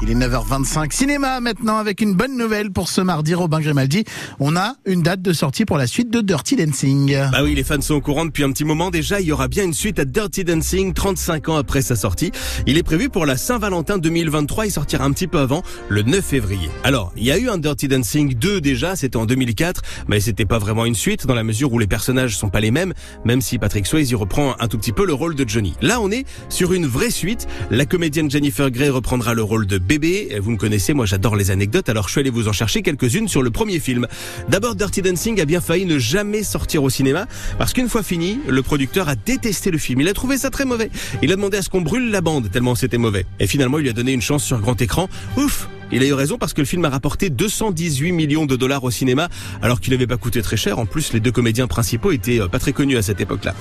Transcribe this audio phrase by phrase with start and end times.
[0.00, 0.92] Il est 9h25.
[0.92, 3.34] Cinéma maintenant avec une bonne nouvelle pour ce mardi.
[3.34, 4.04] Robin Grimaldi,
[4.38, 7.16] on a une date de sortie pour la suite de Dirty Dancing.
[7.32, 9.20] Bah oui, les fans sont au courant depuis un petit moment déjà.
[9.20, 12.30] Il y aura bien une suite à Dirty Dancing 35 ans après sa sortie.
[12.68, 14.66] Il est prévu pour la Saint-Valentin 2023.
[14.66, 16.70] Il sortira un petit peu avant, le 9 février.
[16.84, 20.44] Alors, il y a eu un Dirty Dancing 2 déjà, c'était en 2004, mais c'était
[20.44, 22.94] pas vraiment une suite dans la mesure où les personnages sont pas les mêmes,
[23.24, 25.74] même si Patrick Swayze y reprend un tout petit peu le rôle de Johnny.
[25.82, 27.48] Là, on est sur une vraie suite.
[27.72, 30.38] La comédienne Jennifer Grey reprendra le rôle de bébé.
[30.40, 33.26] Vous me connaissez, moi j'adore les anecdotes, alors je suis allé vous en chercher quelques-unes
[33.26, 34.06] sur le premier film.
[34.48, 37.26] D'abord, Dirty Dancing a bien failli ne jamais sortir au cinéma,
[37.58, 40.02] parce qu'une fois fini, le producteur a détesté le film.
[40.02, 40.90] Il a trouvé ça très mauvais.
[41.22, 43.24] Il a demandé à ce qu'on brûle la bande, tellement c'était mauvais.
[43.40, 45.08] Et finalement, il lui a donné une chance sur grand écran.
[45.38, 48.84] Ouf il a eu raison parce que le film a rapporté 218 millions de dollars
[48.84, 49.28] au cinéma,
[49.62, 50.78] alors qu'il n'avait pas coûté très cher.
[50.78, 53.54] En plus, les deux comédiens principaux étaient euh, pas très connus à cette époque-là.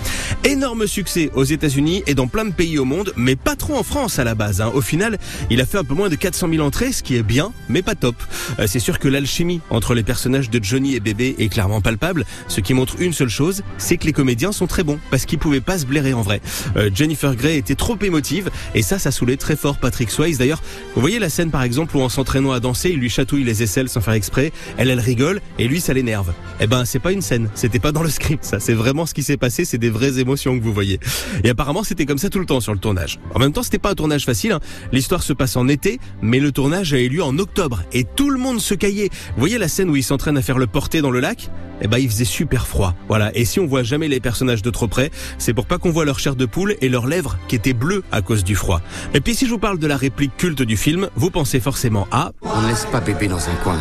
[0.43, 3.83] Énorme succès aux États-Unis et dans plein de pays au monde, mais pas trop en
[3.83, 4.61] France à la base.
[4.61, 4.71] Hein.
[4.73, 5.17] Au final,
[5.49, 7.81] il a fait un peu moins de 400 000 entrées, ce qui est bien, mais
[7.81, 8.15] pas top.
[8.59, 12.25] Euh, c'est sûr que l'alchimie entre les personnages de Johnny et Bébé est clairement palpable.
[12.47, 15.39] Ce qui montre une seule chose, c'est que les comédiens sont très bons, parce qu'ils
[15.39, 16.41] pouvaient pas se blairer en vrai.
[16.75, 20.37] Euh, Jennifer Grey était trop émotive, et ça, ça saoulait très fort Patrick Swayze.
[20.37, 20.61] D'ailleurs,
[20.95, 23.61] vous voyez la scène par exemple où on s'entraînant à danser, il lui chatouille les
[23.61, 24.51] aisselles sans faire exprès.
[24.77, 26.33] Elle, elle rigole et lui, ça l'énerve.
[26.59, 27.47] Eh ben, c'est pas une scène.
[27.53, 28.59] C'était pas dans le script, ça.
[28.59, 29.65] C'est vraiment ce qui s'est passé.
[29.65, 30.99] C'est des vraies émotions que vous voyez.
[31.43, 33.19] Et apparemment, c'était comme ça tout le temps sur le tournage.
[33.35, 34.53] En même temps, c'était pas un tournage facile.
[34.53, 34.61] Hein.
[34.91, 38.31] L'histoire se passe en été, mais le tournage a eu lieu en octobre et tout
[38.31, 39.09] le monde se caillait.
[39.35, 41.51] Vous voyez la scène où il s'entraîne à faire le porté dans le lac?
[41.81, 42.95] Eh ben, il faisait super froid.
[43.07, 43.31] Voilà.
[43.37, 46.05] Et si on voit jamais les personnages de trop près, c'est pour pas qu'on voit
[46.05, 48.81] leur chair de poule et leurs lèvres qui étaient bleues à cause du froid.
[49.13, 52.06] Et puis, si je vous parle de la réplique culte du film, vous pensez forcément
[52.11, 53.77] on ne laisse pas bébé dans un coin.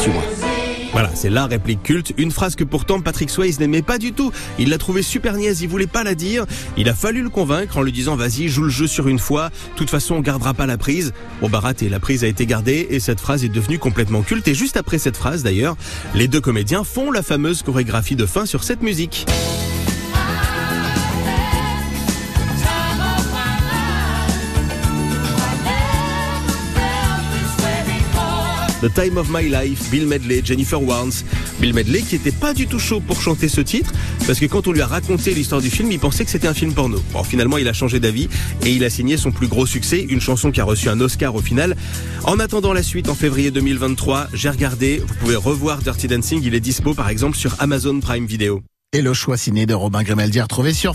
[0.00, 0.22] Suis-moi.
[0.92, 4.30] Voilà, c'est la réplique culte, une phrase que pourtant Patrick Swayze n'aimait pas du tout.
[4.60, 6.46] Il l'a trouvé super niaise, il voulait pas la dire.
[6.76, 9.48] Il a fallu le convaincre en lui disant vas-y, joue le jeu sur une fois,
[9.48, 11.12] de toute façon on gardera pas la prise.
[11.40, 14.46] Bon bah raté, la prise a été gardée et cette phrase est devenue complètement culte.
[14.46, 15.76] Et juste après cette phrase d'ailleurs,
[16.14, 19.26] les deux comédiens font la fameuse chorégraphie de fin sur cette musique.
[28.84, 31.24] The Time of My Life, Bill Medley, Jennifer Warnes.
[31.58, 33.90] Bill Medley qui était pas du tout chaud pour chanter ce titre,
[34.26, 36.52] parce que quand on lui a raconté l'histoire du film, il pensait que c'était un
[36.52, 37.02] film porno.
[37.14, 38.28] Bon, finalement, il a changé d'avis
[38.62, 41.34] et il a signé son plus gros succès, une chanson qui a reçu un Oscar
[41.34, 41.76] au final.
[42.24, 46.54] En attendant la suite en février 2023, j'ai regardé, vous pouvez revoir Dirty Dancing, il
[46.54, 48.62] est dispo par exemple sur Amazon Prime Video.
[48.94, 50.92] Et le choix ciné de Robin Grimaldi retrouvé sur